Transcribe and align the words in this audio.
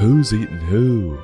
Who's 0.00 0.32
eating 0.32 0.56
who? 0.56 1.18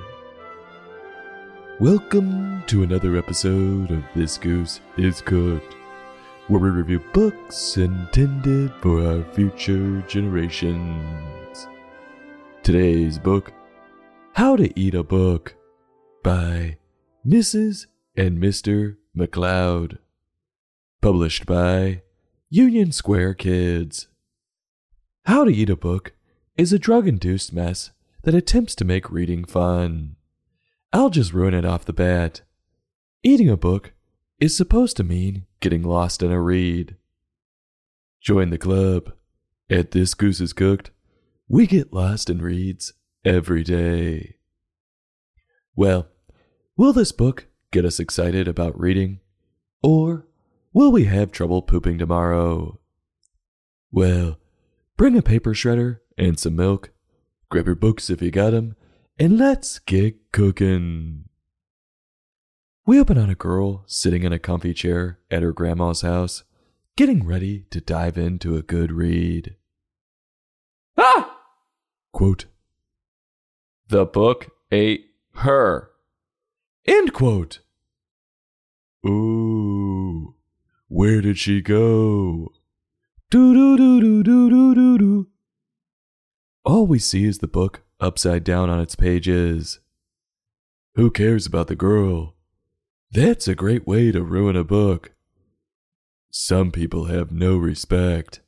Welcome 1.81 2.63
to 2.67 2.83
another 2.83 3.17
episode 3.17 3.91
of 3.91 4.05
This 4.15 4.37
Goose 4.37 4.83
is 4.99 5.23
Cooked, 5.23 5.75
where 6.49 6.61
we 6.61 6.69
review 6.69 7.03
books 7.15 7.79
intended 7.79 8.71
for 8.83 9.03
our 9.03 9.25
future 9.33 10.03
generations. 10.03 11.67
Today's 12.63 13.19
book, 13.19 13.51
How 14.35 14.57
to 14.57 14.79
Eat 14.79 14.95
a 14.95 15.03
Book, 15.03 15.57
by 16.23 16.77
Mrs. 17.27 17.87
and 18.15 18.37
Mr. 18.37 18.97
MacLeod, 19.15 20.01
Published 21.01 21.47
by 21.47 22.03
Union 22.51 22.93
Square 22.93 23.37
Kids. 23.37 24.09
How 25.25 25.47
to 25.47 25.51
Eat 25.51 25.71
a 25.71 25.77
Book 25.77 26.13
is 26.59 26.75
a 26.75 26.79
drug 26.79 27.09
induced 27.09 27.55
mess 27.55 27.93
that 28.27 28.35
attempts 28.35 28.75
to 28.75 28.85
make 28.85 29.09
reading 29.09 29.45
fun. 29.45 30.17
I'll 30.93 31.11
just 31.11 31.33
ruin 31.33 31.55
it 31.55 31.65
off 31.65 31.85
the 31.85 31.93
bat. 31.93 32.43
Eating 33.23 33.49
a 33.49 33.57
book 33.57 33.93
is 34.41 34.57
supposed 34.57 34.97
to 34.97 35.05
mean 35.05 35.47
getting 35.61 35.85
lost 35.85 36.25
in 36.25 36.33
a 36.33 36.41
read. 36.41 36.97
Join 38.21 38.51
the 38.51 38.59
club. 38.59 39.13
At 39.71 39.93
This 39.93 40.13
Goose 40.15 40.41
is 40.41 40.53
Cooked, 40.53 40.91
we 41.49 41.69
get 41.69 41.93
lost 41.93 42.29
in 42.29 42.43
reads 42.43 42.95
every 43.25 43.63
day. 43.63 44.39
Well, 45.77 46.09
will 46.77 46.93
this 46.93 47.13
book 47.13 47.47
get 47.71 47.85
us 47.85 48.01
excited 48.01 48.49
about 48.49 48.79
reading? 48.79 49.21
Or 49.85 50.27
will 50.73 50.91
we 50.91 51.05
have 51.05 51.31
trouble 51.31 51.63
pooping 51.63 51.99
tomorrow? 51.99 52.81
Well, 53.93 54.41
bring 54.97 55.17
a 55.17 55.23
paper 55.23 55.55
shredder 55.55 56.01
and 56.19 56.41
some 56.41 56.57
milk 56.57 56.91
Grab 57.57 57.65
your 57.65 57.75
books 57.75 58.11
if 58.11 58.21
you 58.21 58.31
got 58.31 58.53
'em, 58.53 58.77
and 59.19 59.39
let's 59.39 59.79
get 59.79 60.31
cooking. 60.31 61.25
We 62.85 63.01
open 63.01 63.17
on 63.17 63.31
a 63.31 63.35
girl 63.35 63.83
sitting 63.87 64.25
in 64.25 64.33
a 64.35 64.39
comfy 64.39 64.75
chair 64.75 65.21
at 65.31 65.43
her 65.43 65.55
grandma's 65.55 66.03
house, 66.03 66.45
getting 66.97 67.25
ready 67.27 67.61
to 67.71 67.81
dive 67.81 68.19
into 68.19 68.57
a 68.57 68.63
good 68.63 68.93
read. 68.93 69.57
Ah! 70.99 71.41
Quote. 72.13 72.45
The 73.89 74.05
book 74.05 74.51
ate 74.71 75.13
her. 75.37 75.93
End 76.85 77.15
quote. 77.15 77.61
Ooh, 79.09 80.35
where 80.89 81.23
did 81.23 81.39
she 81.39 81.63
go? 81.63 82.53
Do 83.31 83.55
do 83.55 83.79
do 83.79 84.01
do 84.03 84.23
do 84.23 84.51
do 84.51 84.75
do 84.75 84.99
do. 84.99 85.29
All 86.67 86.85
we 86.85 86.99
see 86.99 87.25
is 87.25 87.39
the 87.39 87.47
book 87.47 87.83
upside 88.01 88.43
down 88.43 88.71
on 88.71 88.81
its 88.81 88.97
pages. 88.97 89.79
Who 90.97 91.13
cares 91.13 91.47
about 91.47 91.69
the 91.69 91.77
girl? 91.77 92.35
That's 93.13 93.47
a 93.47 93.55
great 93.55 93.87
way 93.87 94.11
to 94.11 94.25
ruin 94.25 94.57
a 94.57 94.65
book. 94.65 95.13
Some 96.29 96.73
people 96.73 97.05
have 97.05 97.31
no 97.31 97.57
respect. 97.57 98.41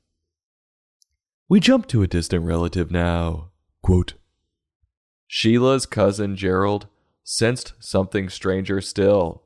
We 1.48 1.60
jump 1.60 1.86
to 1.88 2.02
a 2.02 2.08
distant 2.08 2.44
relative 2.44 2.90
now. 2.90 3.50
Quote 3.82 4.14
Sheila's 5.28 5.86
cousin 5.86 6.34
Gerald 6.34 6.88
sensed 7.22 7.74
something 7.78 8.28
stranger 8.28 8.80
still. 8.80 9.44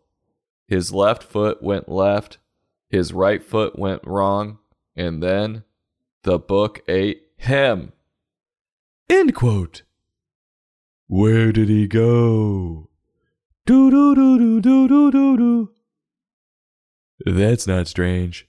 His 0.67 0.95
left 0.95 1.23
foot 1.23 1.63
went 1.63 1.91
left, 1.91 2.39
his 2.89 3.13
right 3.13 3.45
foot 3.45 3.79
went 3.79 4.01
wrong, 4.07 4.61
and 4.97 5.23
then 5.23 5.65
the 6.23 6.39
book 6.39 6.81
ate 6.89 7.25
him. 7.37 7.93
End 9.13 9.35
quote. 9.35 9.83
Where 11.07 11.53
did 11.53 11.69
he 11.69 11.87
go? 11.87 12.89
Do 13.67 13.91
do 13.91 14.15
do 14.15 14.39
do 14.39 14.61
do 14.63 14.89
do 14.89 15.11
do 15.11 15.37
do. 15.37 15.71
That's 17.27 17.67
not 17.67 17.89
strange. 17.89 18.49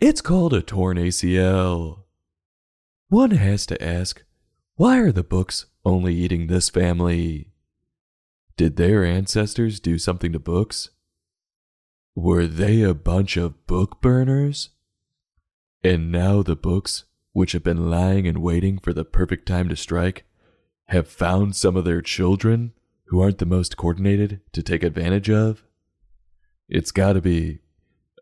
It's 0.00 0.20
called 0.20 0.52
a 0.52 0.62
torn 0.62 0.96
ACL. 0.96 2.06
One 3.08 3.30
has 3.30 3.64
to 3.66 3.80
ask, 3.80 4.24
why 4.74 4.98
are 4.98 5.12
the 5.12 5.22
books 5.22 5.66
only 5.84 6.16
eating 6.16 6.48
this 6.48 6.70
family? 6.70 7.52
Did 8.56 8.74
their 8.74 9.04
ancestors 9.04 9.78
do 9.78 9.96
something 9.96 10.32
to 10.32 10.40
books? 10.40 10.90
Were 12.16 12.48
they 12.48 12.82
a 12.82 12.94
bunch 12.94 13.36
of 13.36 13.64
book 13.68 14.00
burners? 14.00 14.70
And 15.84 16.10
now 16.10 16.42
the 16.42 16.56
books 16.56 17.04
which 17.32 17.52
have 17.52 17.62
been 17.62 17.90
lying 17.90 18.26
and 18.26 18.38
waiting 18.38 18.78
for 18.78 18.92
the 18.92 19.04
perfect 19.04 19.46
time 19.46 19.68
to 19.68 19.76
strike, 19.76 20.24
have 20.88 21.08
found 21.08 21.54
some 21.54 21.76
of 21.76 21.84
their 21.84 22.02
children 22.02 22.72
who 23.06 23.20
aren't 23.20 23.38
the 23.38 23.46
most 23.46 23.76
coordinated 23.76 24.40
to 24.52 24.62
take 24.62 24.82
advantage 24.82 25.30
of? 25.30 25.64
It's 26.68 26.90
gotta 26.90 27.20
be. 27.20 27.60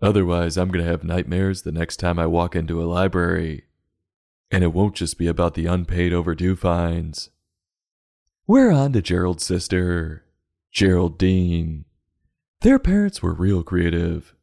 Otherwise, 0.00 0.56
I'm 0.56 0.68
gonna 0.70 0.84
have 0.84 1.04
nightmares 1.04 1.62
the 1.62 1.72
next 1.72 1.96
time 1.96 2.18
I 2.18 2.26
walk 2.26 2.54
into 2.54 2.82
a 2.82 2.86
library. 2.86 3.64
And 4.50 4.64
it 4.64 4.72
won't 4.72 4.94
just 4.94 5.18
be 5.18 5.26
about 5.26 5.54
the 5.54 5.66
unpaid 5.66 6.12
overdue 6.12 6.56
fines. 6.56 7.30
We're 8.46 8.70
on 8.70 8.94
to 8.94 9.02
Gerald's 9.02 9.44
sister, 9.44 10.24
Geraldine. 10.72 11.84
Their 12.62 12.78
parents 12.78 13.22
were 13.22 13.34
real 13.34 13.62
creative. 13.62 14.34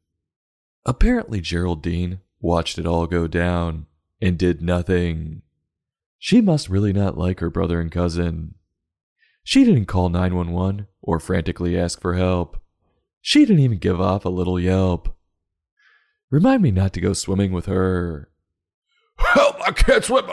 Apparently, 0.86 1.42
Geraldine 1.42 2.20
watched 2.40 2.78
it 2.78 2.86
all 2.86 3.08
go 3.08 3.28
down 3.28 3.88
and 4.22 4.38
did 4.38 4.62
nothing. 4.62 5.42
She 6.18 6.42
must 6.42 6.70
really 6.70 6.94
not 6.94 7.18
like 7.18 7.40
her 7.40 7.50
brother 7.50 7.80
and 7.80 7.92
cousin. 7.92 8.56
She 9.44 9.64
didn't 9.64 9.86
call 9.86 10.10
911 10.10 10.88
or 11.02 11.20
frantically 11.20 11.78
ask 11.78 12.02
for 12.02 12.16
help. 12.16 12.58
She 13.22 13.42
didn't 13.46 13.60
even 13.60 13.78
give 13.78 14.02
off 14.02 14.26
a 14.26 14.30
little 14.30 14.60
yelp. 14.60 15.16
Remind 16.32 16.64
me 16.64 16.72
not 16.72 16.94
to 16.94 17.02
go 17.02 17.14
swimming 17.14 17.52
with 17.52 17.68
her. 17.68 18.30
Help, 19.18 19.56
I 19.62 19.72
can't 19.72 20.04
swim. 20.04 20.26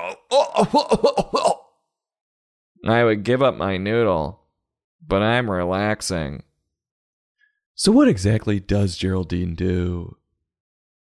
I 2.84 3.04
would 3.04 3.22
give 3.22 3.42
up 3.42 3.56
my 3.56 3.76
noodle, 3.76 4.40
but 5.06 5.22
I'm 5.22 5.50
relaxing. 5.50 6.42
So, 7.74 7.92
what 7.92 8.08
exactly 8.08 8.60
does 8.60 8.96
Geraldine 8.96 9.54
do? 9.54 10.16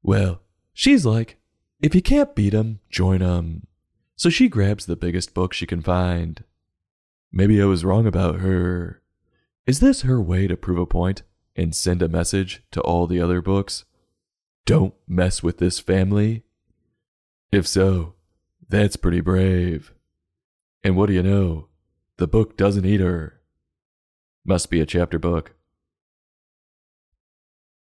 Well, 0.02 0.42
she's 0.74 1.06
like, 1.06 1.38
if 1.84 1.94
you 1.94 2.02
can't 2.02 2.34
beat 2.34 2.56
'em, 2.56 2.80
join 2.90 3.22
'em. 3.22 3.68
So 4.16 4.30
she 4.30 4.48
grabs 4.48 4.86
the 4.86 4.96
biggest 4.96 5.34
book 5.34 5.54
she 5.54 5.68
can 5.68 5.82
find. 5.82 6.44
Maybe 7.32 7.62
I 7.62 7.66
was 7.66 7.84
wrong 7.84 8.08
about 8.08 8.40
her. 8.40 9.02
Is 9.68 9.80
this 9.80 10.02
her 10.02 10.22
way 10.22 10.48
to 10.48 10.56
prove 10.56 10.80
a 10.80 10.86
point 10.86 11.24
and 11.56 11.76
send 11.76 12.02
a 12.02 12.08
message 12.08 12.64
to 12.72 12.82
all 12.82 13.06
the 13.06 13.20
other 13.20 13.42
books? 13.42 13.86
Don't 14.66 14.94
mess 15.08 15.44
with 15.44 15.58
this 15.58 15.80
family? 15.80 16.44
If 17.52 17.68
so, 17.68 18.16
that's 18.70 18.96
pretty 18.96 19.20
brave. 19.20 19.94
And 20.84 20.96
what 20.96 21.08
do 21.08 21.14
you 21.14 21.24
know? 21.24 21.68
The 22.18 22.28
book 22.28 22.56
doesn't 22.56 22.86
eat 22.86 23.02
her. 23.02 23.42
Must 24.46 24.70
be 24.70 24.80
a 24.80 24.86
chapter 24.86 25.20
book. 25.20 25.54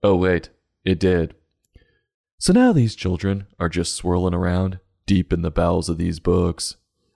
Oh, 0.03 0.17
wait, 0.17 0.51
it 0.85 0.99
did. 0.99 1.35
So 2.43 2.53
now 2.53 2.73
these 2.73 2.97
children 2.97 3.47
are 3.61 3.69
just 3.69 3.95
swirling 3.95 4.35
around 4.35 4.81
deep 5.07 5.33
in 5.33 5.43
the 5.43 5.51
bowels 5.53 5.89
of 5.89 5.97
these 5.97 6.19
books, 6.19 6.75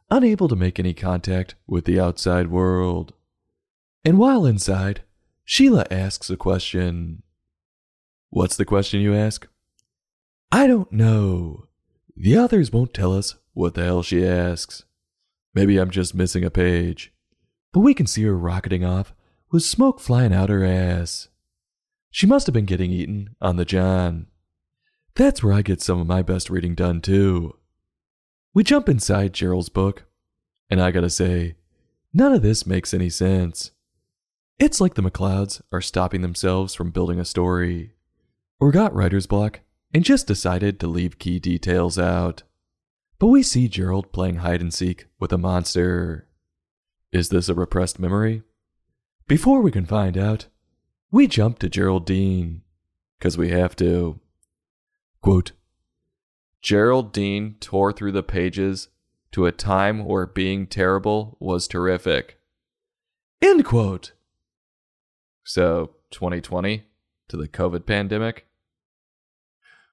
unable 0.09 0.47
to 0.47 0.55
make 0.55 0.79
any 0.79 0.95
contact 0.95 1.57
with 1.67 1.85
the 1.85 1.99
outside 1.99 2.47
world. 2.47 3.13
And 4.05 4.19
while 4.19 4.47
inside, 4.47 5.03
Sheila 5.45 5.85
asks 5.91 6.31
a 6.31 6.37
question. 6.37 7.25
What's 8.31 8.57
the 8.57 8.65
question, 8.65 9.01
you 9.01 9.17
ask? 9.17 9.49
I 10.53 10.69
don't 10.69 10.93
know. 10.93 11.67
The 12.17 12.39
authors 12.39 12.73
won't 12.73 12.95
tell 12.95 13.13
us 13.13 13.35
what 13.53 13.75
the 13.75 13.83
hell 13.83 14.05
she 14.05 14.25
asks. 14.25 14.85
Maybe 15.55 15.77
I'm 15.77 15.91
just 15.91 16.15
missing 16.15 16.45
a 16.45 16.51
page. 16.51 17.13
But 17.73 17.81
we 17.81 17.95
can 17.95 18.07
see 18.07 18.23
her 18.23 18.39
rocketing 18.39 18.85
off 18.85 19.13
with 19.51 19.65
smoke 19.65 19.99
flying 19.99 20.33
out 20.33 20.51
her 20.51 20.65
ass. 20.65 21.27
She 22.13 22.29
must 22.29 22.47
have 22.47 22.55
been 22.55 22.65
getting 22.65 22.93
eaten 22.93 23.35
on 23.41 23.57
the 23.57 23.65
John. 23.65 24.29
That's 25.17 25.43
where 25.43 25.55
I 25.55 25.63
get 25.63 25.81
some 25.81 25.99
of 25.99 26.07
my 26.07 26.21
best 26.21 26.51
reading 26.51 26.75
done, 26.75 27.01
too. 27.01 27.57
We 28.53 28.63
jump 28.63 28.89
inside 28.89 29.33
Gerald's 29.33 29.71
book, 29.71 30.05
and 30.69 30.81
I 30.81 30.91
gotta 30.91 31.11
say, 31.11 31.57
none 32.13 32.35
of 32.35 32.43
this 32.43 32.67
makes 32.67 32.93
any 32.93 33.09
sense. 33.09 33.71
It's 34.59 34.81
like 34.81 34.95
the 34.95 35.03
MacLeods 35.03 35.63
are 35.73 35.81
stopping 35.81 36.21
themselves 36.21 36.75
from 36.75 36.91
building 36.91 37.19
a 37.19 37.25
story, 37.25 37.93
or 38.61 38.71
got 38.71 38.95
writer's 38.95 39.27
block 39.27 39.61
and 39.93 40.05
just 40.05 40.27
decided 40.27 40.79
to 40.81 40.87
leave 40.87 41.19
key 41.19 41.39
details 41.39 41.99
out. 41.99 42.43
But 43.19 43.29
we 43.29 43.43
see 43.43 43.69
Gerald 43.69 44.13
playing 44.13 44.37
hide 44.37 44.61
and 44.61 44.73
seek 44.73 45.07
with 45.19 45.33
a 45.33 45.39
monster. 45.39 46.29
Is 47.13 47.31
this 47.31 47.49
a 47.49 47.55
repressed 47.55 47.99
memory? 47.99 48.43
Before 49.27 49.61
we 49.61 49.71
can 49.71 49.87
find 49.87 50.19
out, 50.19 50.47
we 51.11 51.27
jump 51.27 51.59
to 51.61 51.71
Geraldine, 51.71 52.61
because 53.19 53.39
we 53.39 53.49
have 53.51 53.75
to. 53.77 54.21
Quote, 55.27 55.51
Geraldine 56.63 57.57
tore 57.59 57.93
through 57.93 58.13
the 58.13 58.23
pages 58.23 58.91
to 59.33 59.45
a 59.45 59.51
time 59.51 60.05
where 60.05 60.25
being 60.25 60.69
terrible 60.69 61.37
was 61.41 61.67
terrific. 61.67 62.39
End 63.43 63.65
quote. 63.65 64.13
So, 65.43 65.97
2020 66.13 66.85
to 67.27 67.37
the 67.37 67.49
COVID 67.49 67.87
pandemic? 67.87 68.47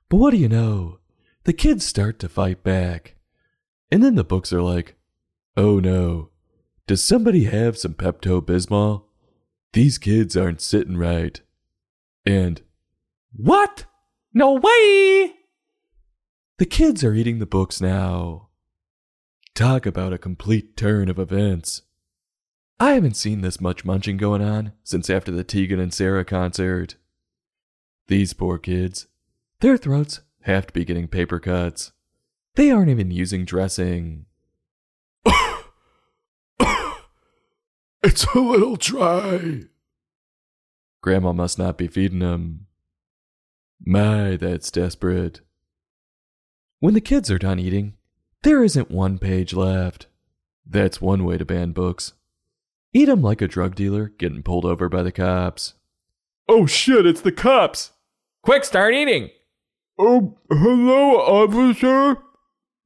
But 0.08 0.18
what 0.18 0.30
do 0.30 0.38
you 0.38 0.48
know? 0.48 1.00
The 1.46 1.54
kids 1.54 1.84
start 1.84 2.20
to 2.20 2.30
fight 2.30 2.64
back. 2.64 3.16
And 3.92 4.04
then 4.04 4.14
the 4.14 4.24
books 4.24 4.54
are 4.54 4.62
like, 4.62 4.98
oh 5.58 5.80
no, 5.80 6.30
does 6.86 7.04
somebody 7.04 7.46
have 7.46 7.76
some 7.76 7.96
Pepto 7.96 8.40
Bismol? 8.40 9.06
These 9.72 9.98
kids 9.98 10.38
aren't 10.38 10.62
sitting 10.62 10.96
right. 10.96 11.42
And, 12.24 12.62
what? 13.36 13.86
No 14.34 14.54
way! 14.54 15.34
The 16.58 16.66
kids 16.66 17.04
are 17.04 17.14
eating 17.14 17.40
the 17.40 17.46
books 17.46 17.80
now. 17.80 18.50
Talk 19.54 19.86
about 19.86 20.14
a 20.14 20.18
complete 20.18 20.76
turn 20.76 21.10
of 21.10 21.20
events. 21.20 21.84
I 22.80 22.94
haven't 22.94 23.16
seen 23.16 23.42
this 23.42 23.62
much 23.62 23.86
munching 23.86 24.18
going 24.18 24.42
on 24.42 24.74
since 24.84 25.10
after 25.10 25.32
the 25.32 25.44
Tegan 25.44 25.80
and 25.80 25.94
Sara 25.94 26.26
concert. 26.26 26.96
These 28.08 28.34
poor 28.34 28.58
kids, 28.58 29.08
their 29.60 29.78
throats 29.78 30.22
have 30.42 30.68
to 30.68 30.74
be 30.74 30.84
getting 30.84 31.08
paper 31.08 31.40
cuts. 31.40 31.92
They 32.56 32.72
aren't 32.72 32.90
even 32.90 33.12
using 33.12 33.46
dressing. 33.46 34.26
It's 38.04 38.26
a 38.36 38.40
little 38.40 38.76
dry. 38.76 39.62
Grandma 41.02 41.32
must 41.32 41.58
not 41.58 41.78
be 41.78 41.88
feeding 41.88 42.20
them. 42.20 42.68
My, 43.86 44.38
that's 44.38 44.72
desperate. 44.72 45.42
When 46.80 46.94
the 46.94 47.02
kids 47.02 47.30
are 47.30 47.38
done 47.38 47.60
eating, 47.60 47.96
there 48.44 48.64
isn't 48.64 48.92
one 48.92 49.18
page 49.18 49.54
left. 49.54 50.08
That's 50.66 51.02
one 51.02 51.26
way 51.26 51.38
to 51.38 51.46
ban 51.46 51.72
books. 51.72 52.14
Eat 52.94 53.10
'em 53.10 53.22
like 53.22 53.42
a 53.42 53.48
drug 53.48 53.76
dealer 53.76 54.14
getting 54.18 54.44
pulled 54.44 54.66
over 54.66 54.88
by 54.88 55.04
the 55.04 55.12
cops. 55.12 55.74
Oh 56.48 56.66
shit, 56.66 57.06
it's 57.06 57.22
the 57.22 57.32
cops. 57.32 57.92
Quick, 58.42 58.64
start 58.66 58.94
eating! 58.94 59.30
Oh, 59.98 60.38
hello, 60.50 61.18
officer. 61.18 62.18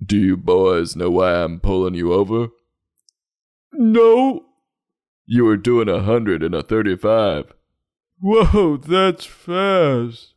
Do 0.03 0.17
you 0.17 0.37
boys 0.37 0.95
know 0.95 1.09
why 1.09 1.43
I'm 1.43 1.59
pulling 1.59 1.95
you 1.95 2.13
over? 2.13 2.49
No. 3.73 4.45
You 5.25 5.45
were 5.45 5.57
doing 5.57 5.89
a 5.89 6.01
hundred 6.01 6.43
in 6.43 6.53
a 6.53 6.61
thirty-five. 6.61 7.53
Whoa, 8.19 8.77
that's 8.77 9.25
fast. 9.25 10.33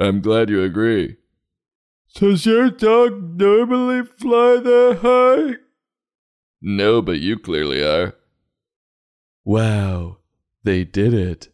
I'm 0.00 0.22
glad 0.22 0.48
you 0.48 0.62
agree. 0.62 1.18
Does 2.14 2.46
your 2.46 2.70
dog 2.70 3.38
normally 3.38 4.02
fly 4.02 4.56
that 4.56 4.98
high? 5.02 5.58
No, 6.62 7.02
but 7.02 7.20
you 7.20 7.38
clearly 7.38 7.84
are. 7.84 8.14
Wow, 9.44 10.16
they 10.64 10.84
did 10.84 11.12
it. 11.12 11.48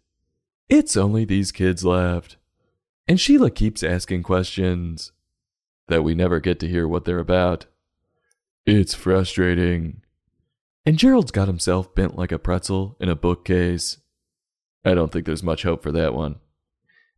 It's 0.69 0.97
only 0.97 1.25
these 1.25 1.51
kids 1.51 1.85
left. 1.85 2.37
And 3.09 3.21
Sheila 3.21 3.51
keeps 3.51 3.83
asking 3.83 4.23
questions 4.23 5.13
that 5.89 6.05
we 6.05 6.15
never 6.15 6.41
get 6.41 6.61
to 6.61 6.69
hear 6.69 6.87
what 6.87 7.05
they're 7.05 7.19
about. 7.19 7.67
It's 8.65 8.95
frustrating. 8.95 10.03
And 10.85 10.99
Gerald's 10.99 11.33
got 11.33 11.49
himself 11.49 11.95
bent 11.95 12.17
like 12.17 12.33
a 12.33 12.39
pretzel 12.39 12.97
in 13.01 13.09
a 13.09 13.17
bookcase. 13.17 13.99
I 14.85 14.95
don't 14.95 15.13
think 15.13 15.27
there's 15.27 15.43
much 15.43 15.65
hope 15.65 15.83
for 15.83 15.91
that 15.93 16.15
one. 16.15 16.37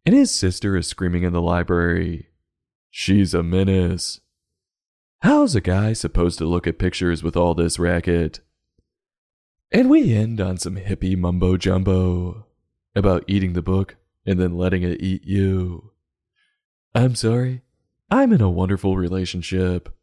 And 0.09 0.17
his 0.17 0.31
sister 0.31 0.75
is 0.75 0.87
screaming 0.87 1.23
in 1.23 1.35
the 1.35 1.43
library. 1.43 2.29
She's 2.89 3.35
a 3.35 3.43
menace. 3.43 4.23
How's 5.21 5.55
a 5.55 5.61
guy 5.61 5.93
supposed 5.93 6.39
to 6.39 6.47
look 6.47 6.67
at 6.67 6.79
pictures 6.79 7.23
with 7.23 7.37
all 7.37 7.53
this 7.53 7.79
racket? 7.79 8.41
And 9.71 9.91
we 9.91 10.15
end 10.15 10.41
on 10.41 10.57
some 10.57 10.77
hippie 10.77 11.15
mumbo 11.15 11.59
jumbo 11.59 12.47
about 12.97 13.25
eating 13.27 13.53
the 13.53 13.61
book 13.61 13.97
and 14.25 14.41
then 14.41 14.57
letting 14.57 14.83
it 14.83 15.03
eat 15.03 15.27
you. 15.27 15.91
I'm 16.95 17.15
sorry, 17.15 17.61
I'm 18.11 18.33
in 18.33 18.41
a 18.41 18.49
wonderful 18.49 18.97
relationship. 18.97 19.95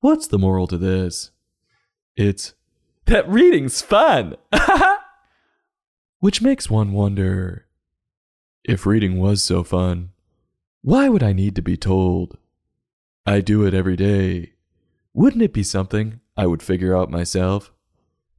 What's 0.00 0.26
the 0.26 0.38
moral 0.38 0.66
to 0.68 0.78
this? 0.78 1.32
It's 2.16 2.54
that 3.04 3.28
reading's 3.28 3.82
fun! 3.82 4.36
Which 6.20 6.40
makes 6.40 6.70
one 6.70 6.92
wonder 6.92 7.63
if 8.64 8.86
reading 8.86 9.18
was 9.18 9.42
so 9.42 9.62
fun, 9.62 10.10
why 10.82 11.08
would 11.08 11.22
I 11.22 11.32
need 11.32 11.54
to 11.56 11.62
be 11.62 11.76
told? 11.76 12.38
I 13.26 13.40
do 13.40 13.64
it 13.64 13.74
every 13.74 13.96
day. 13.96 14.52
Wouldn't 15.12 15.42
it 15.42 15.52
be 15.52 15.62
something 15.62 16.20
I 16.36 16.46
would 16.46 16.62
figure 16.62 16.96
out 16.96 17.10
myself? 17.10 17.72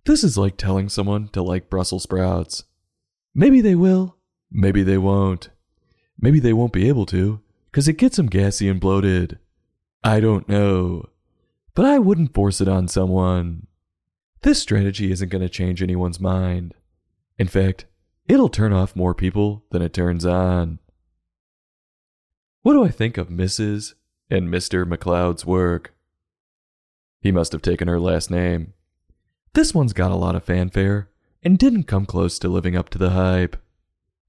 This 0.05 0.23
is 0.23 0.37
like 0.37 0.57
telling 0.57 0.89
someone 0.89 1.29
to 1.29 1.41
like 1.41 1.69
Brussels 1.69 2.03
sprouts. 2.03 2.65
Maybe 3.33 3.61
they 3.61 3.75
will, 3.75 4.17
maybe 4.51 4.83
they 4.83 4.97
won't. 4.97 5.49
Maybe 6.19 6.39
they 6.39 6.53
won't 6.53 6.73
be 6.73 6.87
able 6.87 7.05
to, 7.07 7.41
because 7.71 7.87
it 7.87 7.97
gets 7.97 8.17
them 8.17 8.27
gassy 8.27 8.69
and 8.69 8.79
bloated. 8.79 9.39
I 10.03 10.19
don't 10.19 10.47
know. 10.47 11.09
But 11.73 11.85
I 11.85 11.99
wouldn't 11.99 12.33
force 12.33 12.61
it 12.61 12.67
on 12.67 12.87
someone. 12.87 13.67
This 14.41 14.61
strategy 14.61 15.11
isn't 15.11 15.29
going 15.29 15.41
to 15.41 15.49
change 15.49 15.81
anyone's 15.81 16.19
mind. 16.19 16.73
In 17.37 17.47
fact, 17.47 17.85
it'll 18.27 18.49
turn 18.49 18.73
off 18.73 18.95
more 18.95 19.13
people 19.13 19.63
than 19.71 19.81
it 19.81 19.93
turns 19.93 20.25
on. 20.25 20.79
What 22.61 22.73
do 22.73 22.83
I 22.83 22.89
think 22.89 23.17
of 23.17 23.29
Mrs. 23.29 23.93
and 24.29 24.49
Mr. 24.49 24.87
MacLeod's 24.87 25.45
work? 25.45 25.93
He 27.21 27.31
must 27.31 27.51
have 27.51 27.61
taken 27.61 27.87
her 27.87 27.99
last 27.99 28.29
name. 28.31 28.73
This 29.53 29.73
one's 29.73 29.93
got 29.93 30.11
a 30.11 30.15
lot 30.15 30.35
of 30.35 30.43
fanfare 30.43 31.09
and 31.43 31.59
didn't 31.59 31.83
come 31.83 32.05
close 32.05 32.39
to 32.39 32.47
living 32.47 32.75
up 32.75 32.89
to 32.89 32.97
the 32.97 33.11
hype. 33.11 33.57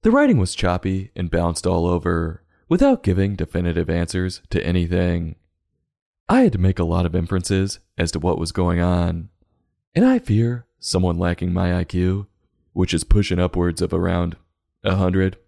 The 0.02 0.10
writing 0.10 0.38
was 0.38 0.54
choppy 0.54 1.10
and 1.16 1.30
bounced 1.30 1.66
all 1.66 1.86
over, 1.86 2.42
without 2.68 3.02
giving 3.02 3.36
definitive 3.36 3.88
answers 3.88 4.42
to 4.50 4.64
anything. 4.64 5.36
I 6.28 6.42
had 6.42 6.52
to 6.52 6.58
make 6.58 6.78
a 6.78 6.84
lot 6.84 7.06
of 7.06 7.14
inferences 7.14 7.78
as 7.96 8.10
to 8.12 8.18
what 8.18 8.38
was 8.38 8.52
going 8.52 8.80
on, 8.80 9.30
and 9.94 10.04
I 10.04 10.18
fear 10.18 10.66
someone 10.78 11.18
lacking 11.18 11.52
my 11.52 11.70
IQ, 11.70 12.26
which 12.76 12.92
is 12.92 13.04
pushing 13.04 13.38
upwards 13.38 13.80
of 13.80 13.94
around 13.94 14.36
a 14.84 14.96
hundred, 14.96 15.38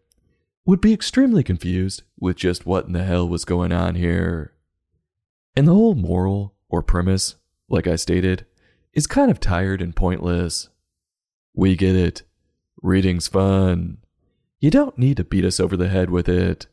would 0.64 0.80
be 0.80 0.94
extremely 0.94 1.42
confused 1.42 2.02
with 2.18 2.38
just 2.38 2.64
what 2.64 2.86
in 2.86 2.94
the 2.94 3.04
hell 3.04 3.28
was 3.28 3.44
going 3.44 3.70
on 3.70 3.96
here. 3.96 4.54
And 5.54 5.68
the 5.68 5.74
whole 5.74 5.94
moral 5.94 6.54
or 6.70 6.82
premise, 6.82 7.34
like 7.68 7.86
I 7.86 7.96
stated, 7.96 8.46
is 8.94 9.06
kind 9.06 9.30
of 9.30 9.40
tired 9.40 9.82
and 9.82 9.94
pointless. 9.94 10.70
We 11.52 11.76
get 11.76 11.94
it. 11.94 12.22
Reading's 12.80 13.28
fun. 13.28 13.98
You 14.58 14.70
don't 14.70 14.96
need 14.96 15.18
to 15.18 15.24
beat 15.24 15.44
us 15.44 15.60
over 15.60 15.76
the 15.76 15.90
head 15.90 16.08
with 16.08 16.30
it. 16.30 16.66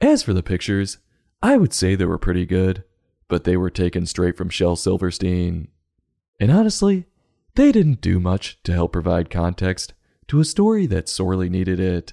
As 0.00 0.22
for 0.22 0.32
the 0.32 0.42
pictures, 0.42 0.96
I 1.42 1.58
would 1.58 1.74
say 1.74 1.94
they 1.94 2.06
were 2.06 2.16
pretty 2.16 2.46
good, 2.46 2.84
but 3.28 3.44
they 3.44 3.58
were 3.58 3.68
taken 3.68 4.06
straight 4.06 4.38
from 4.38 4.48
Shel 4.48 4.76
Silverstein. 4.76 5.68
And 6.40 6.50
honestly, 6.50 7.04
they 7.56 7.72
didn't 7.72 8.02
do 8.02 8.20
much 8.20 8.62
to 8.62 8.72
help 8.72 8.92
provide 8.92 9.30
context 9.30 9.94
to 10.28 10.40
a 10.40 10.44
story 10.44 10.86
that 10.86 11.08
sorely 11.08 11.48
needed 11.48 11.80
it. 11.80 12.12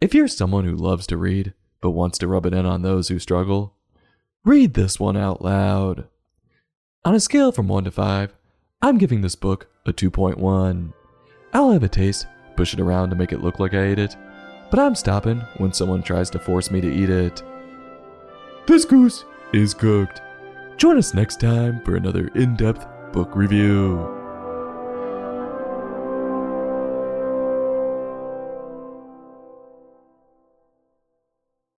If 0.00 0.14
you're 0.14 0.28
someone 0.28 0.64
who 0.64 0.76
loves 0.76 1.06
to 1.08 1.16
read 1.16 1.54
but 1.80 1.90
wants 1.90 2.16
to 2.18 2.28
rub 2.28 2.46
it 2.46 2.54
in 2.54 2.64
on 2.64 2.82
those 2.82 3.08
who 3.08 3.18
struggle, 3.18 3.74
read 4.44 4.74
this 4.74 5.00
one 5.00 5.16
out 5.16 5.42
loud. 5.42 6.06
On 7.04 7.14
a 7.14 7.20
scale 7.20 7.50
from 7.50 7.68
1 7.68 7.84
to 7.84 7.90
5, 7.90 8.34
I'm 8.80 8.98
giving 8.98 9.20
this 9.20 9.34
book 9.34 9.68
a 9.86 9.92
2.1. 9.92 10.92
I'll 11.52 11.72
have 11.72 11.82
a 11.82 11.88
taste, 11.88 12.26
push 12.56 12.74
it 12.74 12.80
around 12.80 13.10
to 13.10 13.16
make 13.16 13.32
it 13.32 13.42
look 13.42 13.58
like 13.58 13.74
I 13.74 13.82
ate 13.86 13.98
it, 13.98 14.16
but 14.70 14.78
I'm 14.78 14.94
stopping 14.94 15.40
when 15.58 15.72
someone 15.72 16.02
tries 16.02 16.30
to 16.30 16.38
force 16.38 16.70
me 16.70 16.80
to 16.80 16.92
eat 16.92 17.10
it. 17.10 17.42
This 18.66 18.84
goose 18.84 19.24
is 19.52 19.74
cooked. 19.74 20.20
Join 20.76 20.96
us 20.96 21.14
next 21.14 21.40
time 21.40 21.80
for 21.84 21.96
another 21.96 22.28
in 22.34 22.54
depth 22.54 22.86
book 23.12 23.34
review. 23.34 24.15